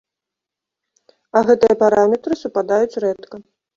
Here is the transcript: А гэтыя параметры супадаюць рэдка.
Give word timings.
А 1.37 1.43
гэтыя 1.49 1.75
параметры 1.85 2.33
супадаюць 2.43 2.99
рэдка. 3.05 3.35